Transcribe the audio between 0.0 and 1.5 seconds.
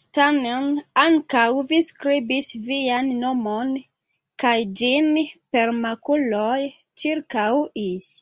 Stanen, ankaŭ